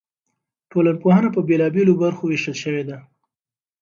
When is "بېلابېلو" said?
1.47-1.93